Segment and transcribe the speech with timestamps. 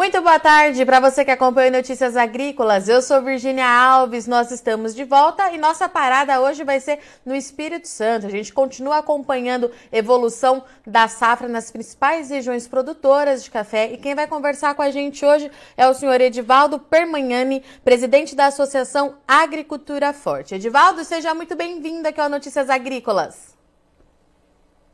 [0.00, 2.88] Muito boa tarde para você que acompanha Notícias Agrícolas.
[2.88, 7.34] Eu sou Virginia Alves, nós estamos de volta e nossa parada hoje vai ser no
[7.34, 8.26] Espírito Santo.
[8.26, 14.14] A gente continua acompanhando evolução da safra nas principais regiões produtoras de café e quem
[14.14, 20.14] vai conversar com a gente hoje é o senhor Edivaldo Permagnani, presidente da Associação Agricultura
[20.14, 20.54] Forte.
[20.54, 23.54] Edivaldo, seja muito bem-vindo aqui ao Notícias Agrícolas.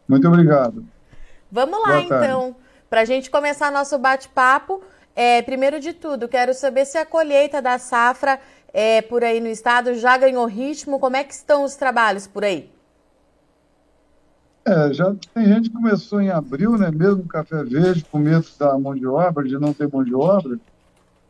[0.08, 0.84] Muito obrigado.
[1.48, 2.56] Vamos lá, então.
[2.88, 4.80] Para a gente começar nosso bate-papo,
[5.16, 8.38] é, primeiro de tudo, quero saber se a colheita da safra
[8.70, 11.00] é, por aí no estado já ganhou ritmo.
[11.00, 12.70] Como é que estão os trabalhos por aí?
[14.66, 16.90] É, já tem gente que começou em abril, né?
[16.90, 20.58] Mesmo café verde, com medo da mão de obra, de não ter mão de obra,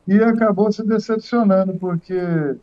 [0.09, 2.57] e acabou se decepcionando, porque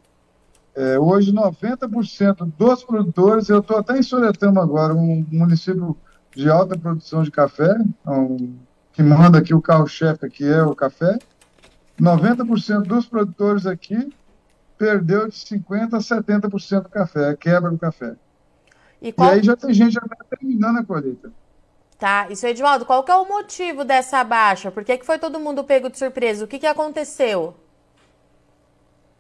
[0.76, 5.96] é, hoje 90% dos produtores, eu estou até em Soretama agora, um município
[6.36, 8.56] de alta produção de café, um
[8.94, 11.18] que manda aqui o carro-chefe, que é o café,
[12.00, 14.14] 90% dos produtores aqui
[14.78, 18.16] perdeu de 50% a 70% do café, a quebra do café.
[19.02, 19.30] E, qual...
[19.30, 21.32] e aí já tem gente já tá terminando a colheita.
[21.98, 24.72] Tá, isso Edvaldo, qual que é o motivo dessa baixa?
[24.72, 26.46] Por que, que foi todo mundo pego de surpresa?
[26.46, 27.56] O que, que aconteceu?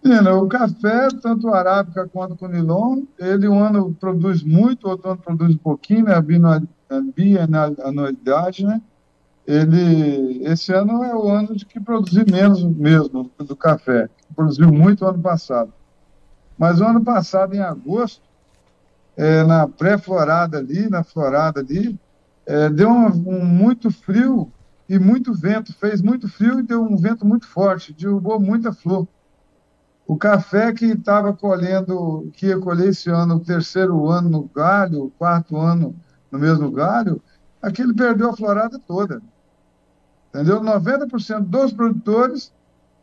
[0.03, 5.11] Menina, o café, tanto o arábica quanto o conilon, ele um ano produz muito, outro
[5.11, 6.15] ano produz um pouquinho, né?
[6.15, 6.21] A
[6.99, 8.81] bianualidade, né?
[9.45, 14.09] Ele esse ano é o ano de que produzir menos mesmo do café.
[14.35, 15.73] Produziu muito ano passado.
[16.57, 18.21] Mas o ano passado, em agosto,
[19.17, 21.99] é, na pré-florada ali, na florada ali,
[22.45, 24.51] é, deu um, um, muito frio
[24.87, 25.73] e muito vento.
[25.73, 29.07] Fez muito frio e deu um vento muito forte, derrubou muita flor.
[30.05, 35.05] O café que estava colhendo, que ia colher esse ano, o terceiro ano no galho,
[35.05, 35.95] o quarto ano
[36.31, 37.21] no mesmo galho,
[37.61, 39.21] aquele perdeu a florada toda.
[40.33, 40.59] Entendeu?
[40.61, 42.51] 90% dos produtores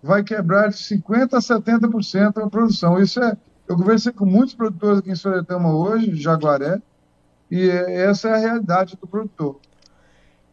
[0.03, 3.01] vai quebrar de 50% a 70% a produção.
[3.01, 3.37] Isso é.
[3.69, 6.83] Eu conversei com muitos produtores aqui em Soretama hoje, Jaguaré,
[7.49, 9.61] e essa é a realidade do produtor.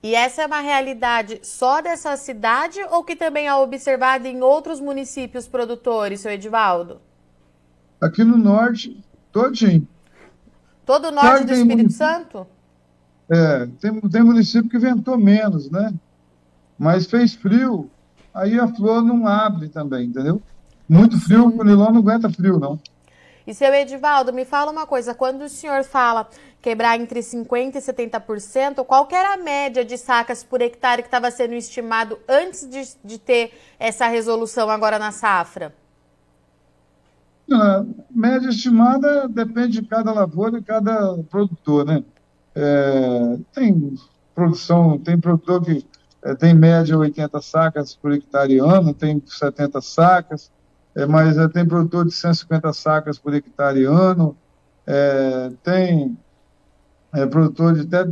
[0.04, 4.80] E essa é uma realidade só dessa cidade ou que também é observada em outros
[4.80, 7.02] municípios produtores, seu Edivaldo?
[8.00, 9.88] Aqui no norte, todinho.
[10.86, 12.48] Todo o norte claro, do Espírito Santo?
[13.30, 15.92] É, tem, tem município que ventou menos, né?
[16.78, 17.90] Mas fez frio,
[18.34, 20.42] aí a flor não abre também, entendeu?
[20.88, 22.80] Muito frio, o nilon não aguenta frio, não.
[23.46, 26.28] E seu Edivaldo, me fala uma coisa, quando o senhor fala
[26.62, 31.32] quebrar entre 50% e 70%, qual era a média de sacas por hectare que estava
[31.32, 35.74] sendo estimado antes de, de, ter essa resolução agora na safra?
[37.50, 42.04] A média estimada depende de cada lavoura e cada produtor, né?
[42.54, 43.96] É, tem
[44.36, 45.86] produção, tem produtor que
[46.24, 50.52] é, tem média 80 sacas por hectare ano, tem 70 sacas,
[50.96, 54.36] é, mas é, tem produtor de 150 sacas por hectare ano,
[54.86, 56.18] é, tem
[57.14, 58.12] é, produtor de até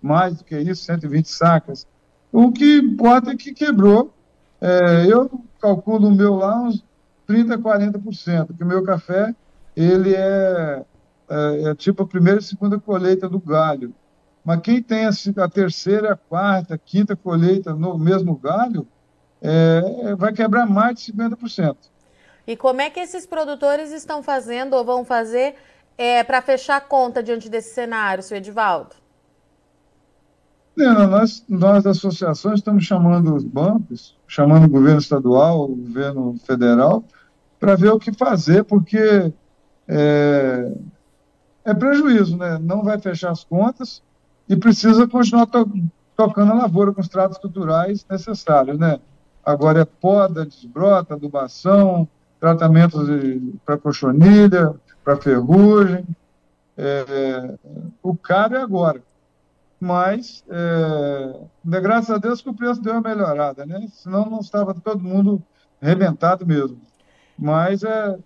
[0.00, 1.86] mais do que isso, 120 sacas.
[2.30, 4.12] O que importa é que quebrou.
[4.60, 5.30] É, eu
[5.60, 6.84] calculo o meu lá uns
[7.28, 9.34] 30%, 40%, porque o meu café
[9.74, 10.84] ele é,
[11.28, 13.94] é, é tipo a primeira e segunda colheita do galho.
[14.44, 18.86] Mas quem tem a, terceira, a quarta, a quinta colheita no mesmo galho,
[19.40, 21.76] é, vai quebrar mais de 50%.
[22.46, 25.54] E como é que esses produtores estão fazendo ou vão fazer
[25.96, 28.96] é, para fechar a conta diante desse cenário, seu Edivaldo?
[30.76, 37.04] Não, nós, nós, associações, estamos chamando os bancos, chamando o governo estadual, o governo federal,
[37.60, 39.32] para ver o que fazer, porque
[39.86, 40.72] é,
[41.64, 42.58] é prejuízo, né?
[42.60, 44.02] Não vai fechar as contas,
[44.48, 45.68] e precisa continuar to
[46.16, 49.00] tocando a lavoura com os tratos culturais necessários, né?
[49.44, 53.08] Agora é poda, desbrota, adubação, tratamentos
[53.64, 56.04] para cochonilha, para ferrugem.
[56.76, 57.54] É,
[58.02, 59.02] o caro é agora.
[59.80, 63.86] Mas, é, graças a Deus que o preço deu uma melhorada, né?
[63.92, 65.42] Senão não estava todo mundo
[65.82, 66.80] arrebentado mesmo.
[67.38, 68.18] Mas é,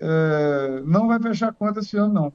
[0.00, 2.32] é, não vai fechar conta esse ano, não.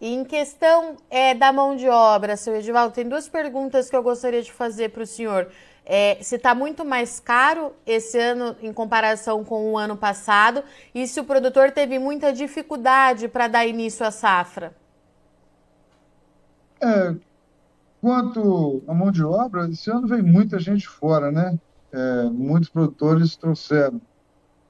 [0.00, 4.02] E em questão é, da mão de obra, seu Edivaldo, tem duas perguntas que eu
[4.02, 5.48] gostaria de fazer para o senhor.
[5.88, 11.06] É, se está muito mais caro esse ano em comparação com o ano passado e
[11.06, 14.74] se o produtor teve muita dificuldade para dar início à safra.
[16.82, 17.14] É,
[18.00, 21.58] quanto à mão de obra, esse ano veio muita gente fora, né?
[21.92, 24.00] É, muitos produtores trouxeram.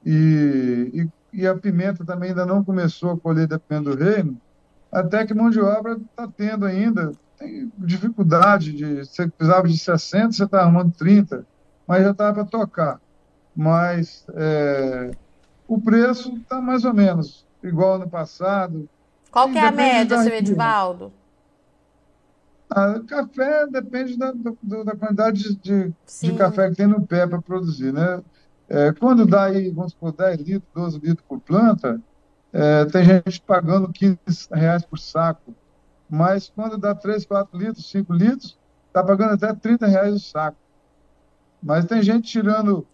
[0.04, 4.40] E, e, e, a pimenta também ainda não começou a colher da pimenta do reino,
[4.90, 10.32] até que mão de obra está tendo ainda, tem dificuldade de, você precisava de 60,
[10.32, 11.46] você está arrumando 30,
[11.86, 13.00] mas já estava para tocar.
[13.54, 15.10] Mas é,
[15.66, 18.88] o preço está mais ou menos igual ano passado.
[19.30, 21.12] Qual que é a média, seu Edivaldo?
[22.68, 27.40] Ah, café depende da, do, da quantidade de, de, café que tem no pé para
[27.40, 28.22] produzir, né?
[28.68, 32.00] É, quando dá aí, vamos supor, 10 litros, 12 litros por planta,
[32.58, 34.18] é, tem gente pagando 15
[34.50, 35.54] reais por saco.
[36.08, 40.56] Mas quando dá 3, 4 litros, 5 litros, está pagando até 30 reais o saco.
[41.62, 42.86] Mas tem gente tirando,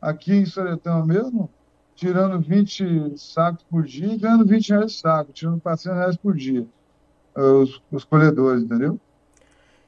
[0.00, 1.50] aqui em Soretão mesmo,
[1.96, 6.36] tirando 20 sacos por dia e ganhando 20 reais o saco, tirando 400 reais por
[6.36, 6.64] dia,
[7.34, 9.00] os, os colhedores, entendeu?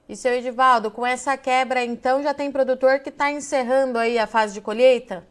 [0.09, 4.27] E seu Edivaldo, com essa quebra, então, já tem produtor que está encerrando aí a
[4.27, 5.25] fase de colheita?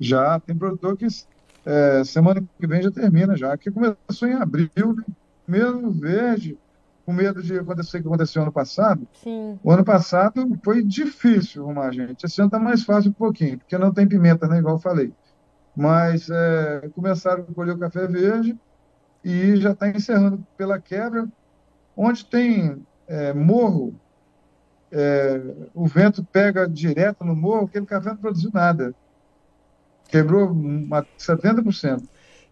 [0.00, 1.06] Já, tem produtor que
[1.64, 5.04] é, semana que vem já termina já, que começou em abril, né?
[5.46, 6.58] mesmo verde,
[7.04, 9.06] com medo de acontecer o que aconteceu ano passado.
[9.12, 9.58] Sim.
[9.62, 12.24] O ano passado foi difícil arrumar gente.
[12.24, 14.58] Esse ano está mais fácil um pouquinho, porque não tem pimenta, né?
[14.58, 15.12] Igual eu falei.
[15.76, 18.58] Mas é, começaram a colher o café verde
[19.24, 21.26] e já está encerrando pela quebra.
[21.96, 23.94] Onde tem é, morro,
[24.90, 25.40] é,
[25.74, 28.94] o vento pega direto no morro, aquele café não produziu nada.
[30.12, 32.02] Quebrou uma, 70%.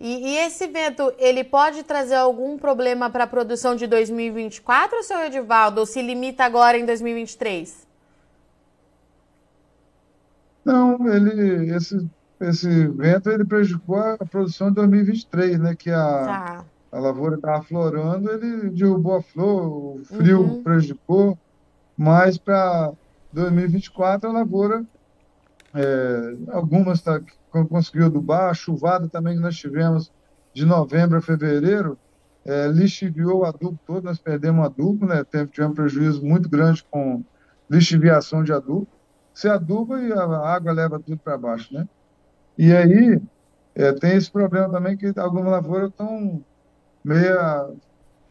[0.00, 5.18] E, e, esse vento, ele pode trazer algum problema para a produção de 2024, seu
[5.18, 7.86] Edivaldo, ou se limita agora em 2023?
[10.64, 12.10] Não, ele, esse,
[12.40, 15.74] esse vento ele prejudicou a produção de 2023, né?
[15.74, 16.64] Que a, tá.
[16.90, 20.62] a lavoura estava florando, ele derrubou a flor, o frio uhum.
[20.62, 21.38] prejudicou,
[21.94, 22.92] mas para
[23.34, 24.82] 2024 a lavoura,
[25.75, 27.20] é, algumas tá,
[27.69, 30.12] conseguiu adubar, a chuvada também que nós tivemos
[30.52, 31.99] de novembro a fevereiro,
[32.44, 35.25] é, lixiviou o adubo todo, nós perdemos o adubo, né?
[35.25, 37.22] tivemos um prejuízo muito grande com
[37.69, 38.88] lixiviação de adubo.
[39.32, 41.88] Você aduba e a água leva tudo para baixo, né?
[42.58, 43.20] E aí
[43.75, 46.44] é, tem esse problema também que algumas lavouras estão
[47.05, 47.78] meio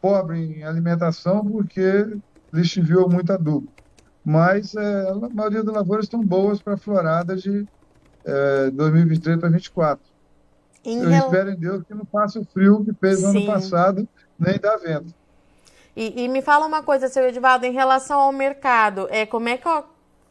[0.01, 2.17] pobre em alimentação porque
[2.51, 3.69] lixiviou muito adubo.
[4.23, 7.65] Mas é, a maioria das lavouras estão boas para florada de
[8.25, 10.05] é, 2023 para 2024.
[10.85, 11.25] Em Eu rel...
[11.25, 14.07] espero em Deus que não faça o frio que fez no ano passado,
[14.37, 15.13] nem dá vento.
[15.95, 19.57] E, e, me fala uma coisa, seu Edivaldo, em relação ao mercado, é, como é
[19.57, 19.67] que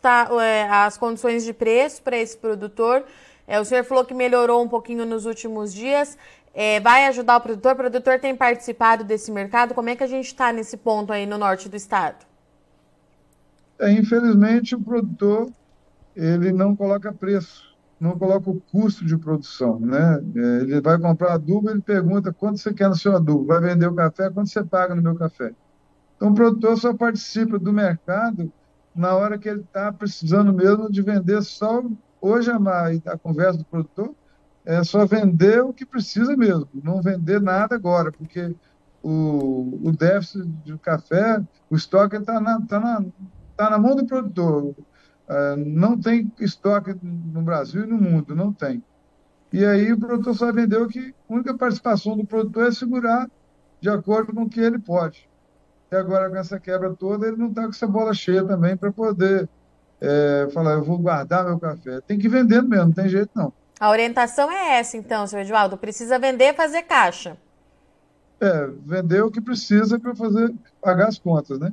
[0.00, 3.04] tá é, as condições de preço para esse produtor?
[3.46, 6.16] É, o senhor falou que melhorou um pouquinho nos últimos dias.
[6.54, 7.72] É, vai ajudar o produtor?
[7.72, 9.74] O produtor tem participado desse mercado?
[9.74, 12.27] Como é que a gente está nesse ponto aí no norte do estado?
[13.80, 15.50] É, infelizmente, o produtor
[16.16, 17.68] ele não coloca preço
[18.00, 20.22] não coloca o custo de produção, né?
[20.36, 23.86] É, ele vai comprar adubo, ele pergunta quanto você quer no seu adubo, vai vender
[23.86, 25.52] o café, quanto você paga no meu café.
[26.16, 28.52] Então, o produtor só participa do mercado
[28.94, 31.82] na hora que ele está precisando mesmo de vender só.
[32.20, 32.56] Hoje, a,
[33.12, 34.14] a conversa do produtor
[34.64, 38.54] é só vender o que precisa mesmo, não vender nada agora, porque
[39.02, 41.40] o, o déficit de café,
[41.70, 43.04] o estoque está na, tá na,
[43.58, 44.74] tá na mão do produtor.
[45.28, 48.82] Uh, não tem estoque no Brasil e no mundo, não tem.
[49.52, 53.28] E aí o produtor só vendeu que a única participação do produtor é segurar
[53.80, 55.28] de acordo com o que ele pode.
[55.90, 58.92] E agora, com essa quebra toda, ele não está com essa bola cheia também para
[58.92, 59.48] poder
[60.00, 62.00] é, falar, eu vou guardar meu café.
[62.02, 63.52] Tem que vender mesmo, não tem jeito não.
[63.80, 65.76] A orientação é essa, então, senhor Edvaldo.
[65.76, 67.36] Precisa vender e fazer caixa.
[68.40, 71.72] É, vender o que precisa para fazer pagar as contas, né?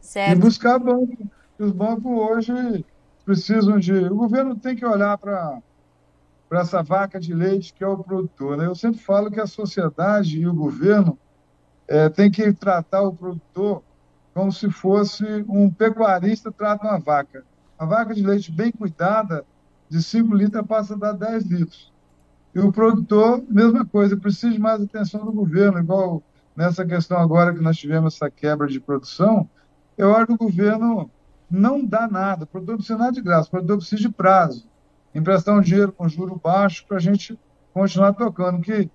[0.00, 0.32] Certo.
[0.32, 1.28] E buscar banco
[1.58, 2.84] os bancos hoje
[3.24, 3.92] precisam de.
[3.92, 5.60] O governo tem que olhar para
[6.48, 8.56] para essa vaca de leite que é o produtor.
[8.56, 8.64] Né?
[8.64, 11.18] Eu sempre falo que a sociedade e o governo
[11.86, 13.82] é, tem que tratar o produtor
[14.32, 17.44] como se fosse um pecuarista trata uma vaca.
[17.78, 19.44] A vaca de leite bem cuidada,
[19.90, 21.92] de 5 litros, passa a dar 10 litros.
[22.54, 26.22] E o produtor, mesma coisa, precisa de mais atenção do governo, igual
[26.56, 29.46] nessa questão agora que nós tivemos essa quebra de produção,
[29.98, 31.10] é hora do governo
[31.50, 32.44] não dá nada.
[32.44, 34.68] O produtor precisa nada de graça, o produtor precisa de prazo.
[35.14, 37.38] Emprestar um dinheiro com juro baixo para a gente
[37.74, 38.60] continuar tocando.
[38.60, 38.90] Que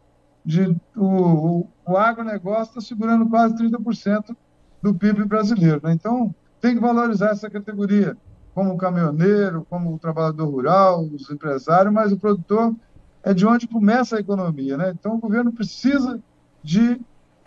[0.46, 4.36] de, o, o, o agronegócio está segurando quase 30%
[4.82, 5.82] do PIB brasileiro.
[5.84, 5.94] Né?
[5.94, 8.18] Então, tem que valorizar essa categoria,
[8.54, 12.76] como o caminhoneiro, como o trabalhador rural, os empresários, mas o produtor
[13.24, 14.78] é de onde começa a economia.
[14.78, 14.94] Né?
[14.98, 16.22] Então, o governo precisa
[16.62, 17.02] de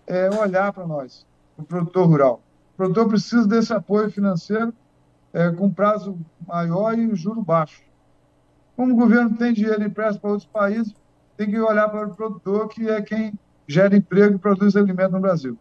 [0.06, 2.42] é, olhar para nós, o produtor rural.
[2.76, 4.70] O produtor precisa desse apoio financeiro
[5.32, 7.80] é, com prazo maior e juro baixo.
[8.76, 10.94] Como o governo tem dinheiro emprestado para outros países,
[11.38, 13.32] tem que olhar para o produtor, que é quem
[13.66, 15.58] gera emprego e produz alimento no Brasil.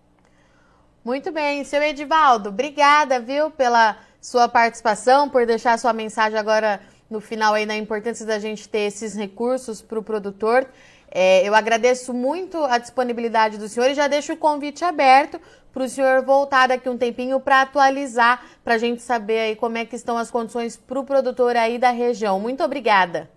[1.06, 7.22] Muito bem, seu Edivaldo, obrigada, viu, pela sua participação, por deixar sua mensagem agora no
[7.22, 10.68] final aí na importância da gente ter esses recursos para o produtor.
[11.10, 15.40] É, eu agradeço muito a disponibilidade do senhor e já deixo o convite aberto
[15.76, 19.78] para o senhor voltar daqui um tempinho para atualizar, para a gente saber aí como
[19.78, 22.40] é que estão as condições para o produtor aí da região.
[22.40, 23.30] Muito obrigada.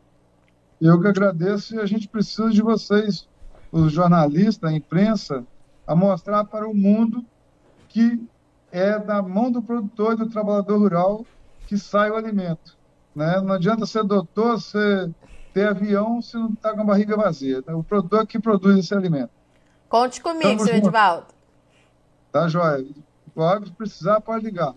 [0.81, 3.29] Eu que agradeço e a gente precisa de vocês,
[3.73, 5.45] os jornalistas, a imprensa,
[5.85, 7.25] a mostrar para o mundo
[7.89, 8.25] que
[8.71, 11.27] é da mão do produtor e do trabalhador rural
[11.67, 12.79] que sai o alimento.
[13.17, 13.41] Né?
[13.41, 15.11] Não adianta ser doutor, ser,
[15.53, 17.65] ter avião se não está com a barriga vazia.
[17.71, 19.31] O produtor que produz esse alimento.
[19.89, 21.38] Conte comigo, senhor Edivaldo.
[22.33, 22.85] Tá, joia.
[23.65, 24.75] Se precisar, pode ligar.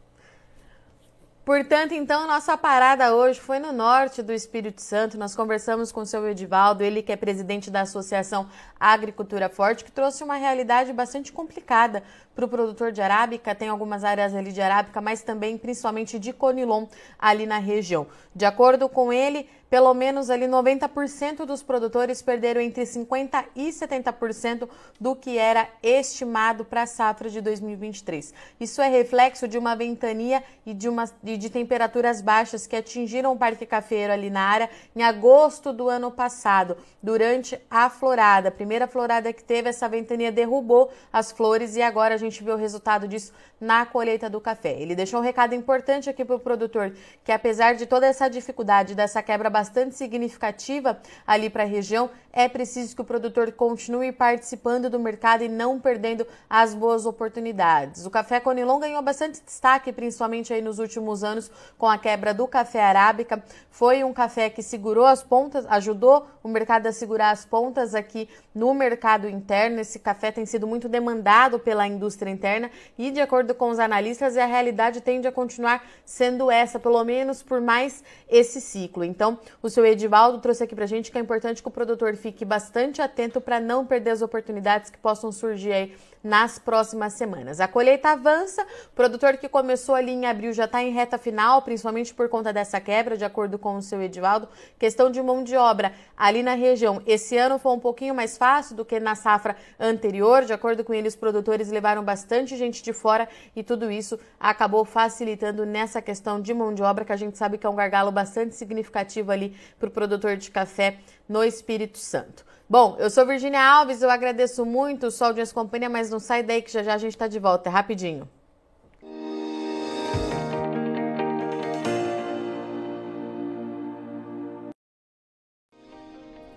[1.44, 5.18] Portanto, então, nossa parada hoje foi no norte do Espírito Santo.
[5.18, 8.48] Nós conversamos com o seu Edivaldo, ele que é presidente da Associação
[8.80, 12.04] Agricultura Forte, que trouxe uma realidade bastante complicada
[12.36, 13.56] para o produtor de arábica.
[13.56, 16.86] Tem algumas áreas ali de arábica, mas também principalmente de conilon
[17.18, 18.06] ali na região.
[18.36, 24.68] De acordo com ele, pelo menos ali 90% dos produtores perderam entre 50% e 70%
[25.00, 28.34] do que era estimado para a safra de 2023.
[28.60, 33.32] Isso é reflexo de uma ventania e de, uma, e de temperaturas baixas que atingiram
[33.32, 38.50] o Parque Cafeiro ali na área em agosto do ano passado, durante a florada.
[38.50, 42.52] A primeira florada que teve, essa ventania derrubou as flores e agora a gente vê
[42.52, 44.74] o resultado disso na colheita do café.
[44.78, 48.96] Ele deixou um recado importante aqui para o produtor, que apesar de toda essa dificuldade,
[48.96, 49.61] dessa quebra bastante
[49.96, 55.50] significativa ali para a região, é preciso que o produtor continue participando do mercado e
[55.50, 58.06] não perdendo as boas oportunidades.
[58.06, 62.48] O café Conilon ganhou bastante destaque, principalmente aí nos últimos anos, com a quebra do
[62.48, 63.44] café arábica.
[63.70, 68.30] Foi um café que segurou as pontas, ajudou o mercado a segurar as pontas aqui
[68.56, 69.80] no mercado interno.
[69.80, 74.38] Esse café tem sido muito demandado pela indústria interna e, de acordo com os analistas,
[74.38, 79.04] a realidade tende a continuar sendo essa, pelo menos por mais esse ciclo.
[79.04, 82.44] Então, o seu Edivaldo trouxe aqui pra gente que é importante que o produtor fique
[82.46, 87.60] bastante atento para não perder as oportunidades que possam surgir aí nas próximas semanas.
[87.60, 91.62] A colheita avança, o produtor que começou ali em abril já está em reta final,
[91.62, 94.48] principalmente por conta dessa quebra, de acordo com o seu Edivaldo.
[94.78, 97.02] Questão de mão de obra ali na região.
[97.06, 100.94] Esse ano foi um pouquinho mais fácil do que na safra anterior, de acordo com
[100.94, 106.42] ele, os produtores levaram bastante gente de fora e tudo isso acabou facilitando nessa questão
[106.42, 109.56] de mão de obra, que a gente sabe que é um gargalo bastante significativo ali
[109.80, 110.98] para o produtor de café
[111.28, 112.46] no Espírito Santo.
[112.72, 116.42] Bom, eu sou Virginia Alves, eu agradeço muito o Sol de Companhia, mas não sai
[116.42, 118.30] daí que já já a gente está de volta, é rapidinho.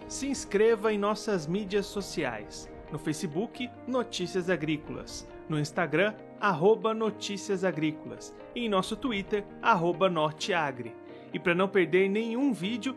[0.07, 2.71] Se inscreva em nossas mídias sociais.
[2.93, 5.27] No Facebook, Notícias Agrícolas.
[5.49, 8.33] No Instagram, arroba Notícias Agrícolas.
[8.55, 10.95] E em nosso Twitter, arroba Norteagri.
[11.33, 12.97] E para não perder nenhum vídeo,